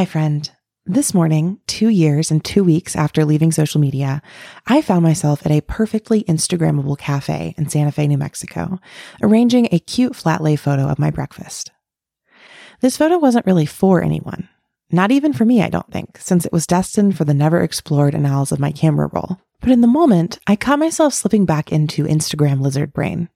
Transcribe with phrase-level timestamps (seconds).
[0.00, 0.50] Hi, friend.
[0.86, 4.22] This morning, two years and two weeks after leaving social media,
[4.66, 8.80] I found myself at a perfectly Instagrammable cafe in Santa Fe, New Mexico,
[9.20, 11.70] arranging a cute flat lay photo of my breakfast.
[12.80, 14.48] This photo wasn't really for anyone.
[14.90, 18.14] Not even for me, I don't think, since it was destined for the never explored
[18.14, 19.38] annals of my camera roll.
[19.60, 23.28] But in the moment, I caught myself slipping back into Instagram lizard brain.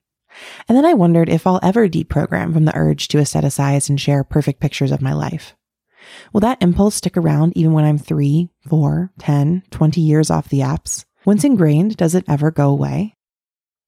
[0.66, 4.24] And then I wondered if I'll ever deprogram from the urge to aestheticize and share
[4.24, 5.54] perfect pictures of my life.
[6.32, 10.60] Will that impulse stick around even when I'm three, four, 10, 20 years off the
[10.60, 11.04] apps?
[11.24, 13.14] Once ingrained, does it ever go away?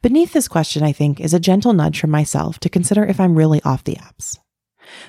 [0.03, 3.35] Beneath this question, I think, is a gentle nudge from myself to consider if I'm
[3.35, 4.39] really off the apps.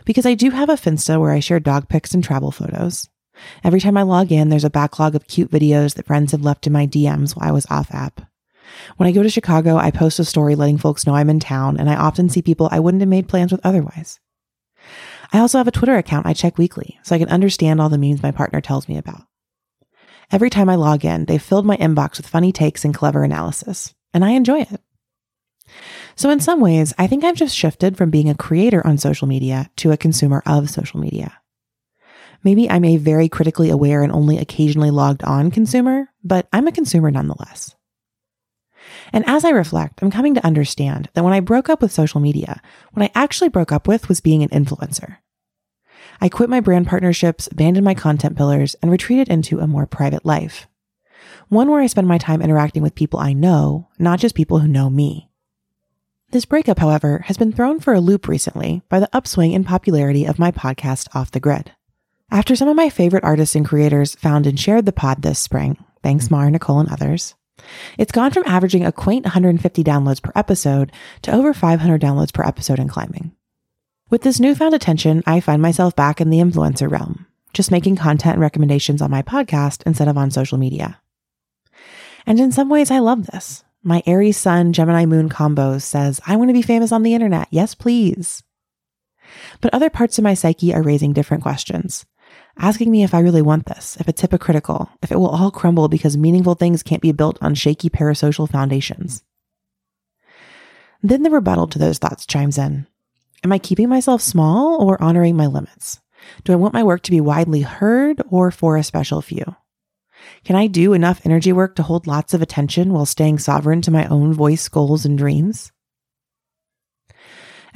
[0.06, 3.08] Because I do have a Finsta where I share dog pics and travel photos.
[3.64, 6.66] Every time I log in, there's a backlog of cute videos that friends have left
[6.66, 8.22] in my DMs while I was off app.
[8.98, 11.78] When I go to Chicago, I post a story letting folks know I'm in town,
[11.78, 14.20] and I often see people I wouldn't have made plans with otherwise.
[15.32, 17.98] I also have a Twitter account I check weekly so I can understand all the
[17.98, 19.24] memes my partner tells me about.
[20.32, 23.94] Every time I log in, they've filled my inbox with funny takes and clever analysis,
[24.14, 24.82] and I enjoy it.
[26.16, 29.28] So, in some ways, I think I've just shifted from being a creator on social
[29.28, 31.40] media to a consumer of social media.
[32.44, 36.72] Maybe I'm a very critically aware and only occasionally logged on consumer, but I'm a
[36.72, 37.77] consumer nonetheless.
[39.14, 42.20] And as I reflect, I'm coming to understand that when I broke up with social
[42.20, 45.18] media, what I actually broke up with was being an influencer.
[46.20, 50.26] I quit my brand partnerships, abandoned my content pillars, and retreated into a more private
[50.26, 50.68] life.
[51.50, 54.68] One where I spend my time interacting with people I know, not just people who
[54.68, 55.30] know me.
[56.32, 60.26] This breakup, however, has been thrown for a loop recently by the upswing in popularity
[60.26, 61.72] of my podcast Off the Grid.
[62.30, 65.78] After some of my favorite artists and creators found and shared the pod this spring,
[66.04, 67.36] thanks Mar, Nicole, and others,
[67.98, 70.92] it's gone from averaging a quaint 150 downloads per episode
[71.24, 73.32] to over 500 downloads per episode and climbing.
[74.10, 78.34] With this newfound attention, I find myself back in the influencer realm, just making content
[78.34, 81.02] and recommendations on my podcast instead of on social media.
[82.26, 83.64] And in some ways, I love this.
[83.84, 87.48] My Aries Sun Gemini Moon combo says, I want to be famous on the internet.
[87.52, 88.44] Yes, please.
[89.62, 92.06] But other parts of my psyche are raising different questions
[92.58, 95.88] asking me if I really want this, if it's hypocritical, if it will all crumble
[95.88, 99.24] because meaningful things can't be built on shaky parasocial foundations.
[101.04, 102.88] Then the rebuttal to those thoughts chimes in.
[103.44, 106.00] Am I keeping myself small or honoring my limits?
[106.44, 109.56] Do I want my work to be widely heard or for a special few?
[110.44, 113.92] Can I do enough energy work to hold lots of attention while staying sovereign to
[113.92, 115.72] my own voice, goals, and dreams?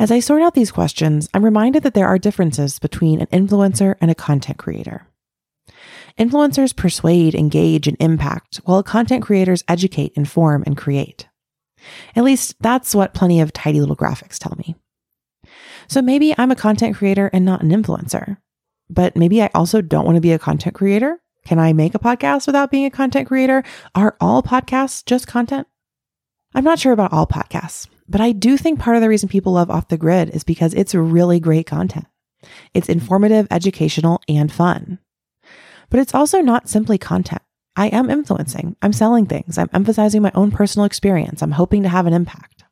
[0.02, 3.98] As I sort out these questions, I'm reminded that there are differences between an influencer
[4.02, 5.06] and a content creator.
[6.18, 11.28] Influencers persuade, engage, and impact, while content creators educate, inform, and create.
[12.16, 14.76] At least that's what plenty of tidy little graphics tell me.
[15.88, 18.38] So maybe I'm a content creator and not an influencer,
[18.90, 21.22] but maybe I also don't want to be a content creator.
[21.46, 23.64] Can I make a podcast without being a content creator?
[23.94, 25.68] Are all podcasts just content?
[26.56, 27.88] I'm not sure about all podcasts.
[28.08, 30.74] But I do think part of the reason people love Off the Grid is because
[30.74, 32.06] it's really great content.
[32.74, 33.00] It's mm-hmm.
[33.00, 35.00] informative, educational, and fun.
[35.90, 37.42] But it's also not simply content.
[37.76, 38.76] I am influencing.
[38.82, 39.58] I'm selling things.
[39.58, 41.42] I'm emphasizing my own personal experience.
[41.42, 42.64] I'm hoping to have an impact.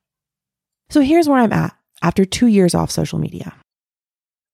[0.89, 3.53] So here's where I'm at after two years off social media.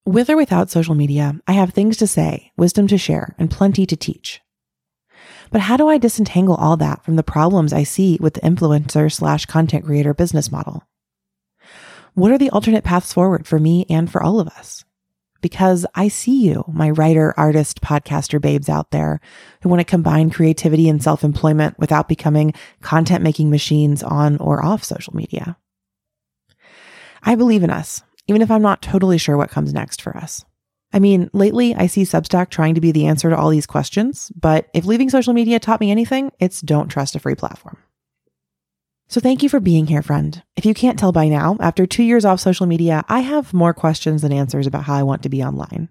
[0.05, 3.87] With or without social media, I have things to say, wisdom to share, and plenty
[3.87, 4.41] to teach.
[5.51, 9.11] But how do I disentangle all that from the problems I see with the influencer
[9.11, 10.83] slash content creator business model?
[12.13, 14.85] What are the alternate paths forward for me and for all of us?
[15.41, 19.19] Because I see you, my writer, artist, podcaster babes out there
[19.61, 24.63] who want to combine creativity and self employment without becoming content making machines on or
[24.63, 25.57] off social media.
[27.21, 30.45] I believe in us, even if I'm not totally sure what comes next for us.
[30.95, 34.31] I mean, lately I see Substack trying to be the answer to all these questions,
[34.33, 37.77] but if leaving social media taught me anything, it's don't trust a free platform.
[39.09, 40.41] So thank you for being here, friend.
[40.55, 43.73] If you can't tell by now, after two years off social media, I have more
[43.73, 45.89] questions than answers about how I want to be online.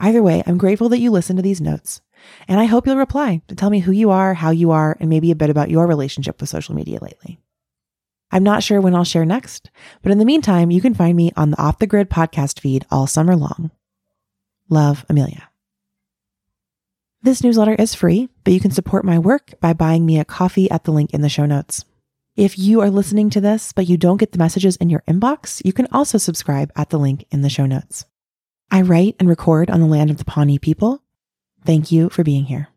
[0.00, 2.00] Either way, I'm grateful that you listened to these notes,
[2.48, 5.08] and I hope you'll reply to tell me who you are, how you are, and
[5.08, 7.38] maybe a bit about your relationship with social media lately.
[8.32, 9.70] I'm not sure when I'll share next,
[10.02, 12.84] but in the meantime, you can find me on the Off the Grid podcast feed
[12.90, 13.70] all summer long.
[14.70, 15.50] Love, Amelia.
[17.22, 20.70] This newsletter is free, but you can support my work by buying me a coffee
[20.70, 21.84] at the link in the show notes.
[22.36, 25.60] If you are listening to this, but you don't get the messages in your inbox,
[25.64, 28.06] you can also subscribe at the link in the show notes.
[28.70, 31.02] I write and record on the land of the Pawnee people.
[31.66, 32.69] Thank you for being here.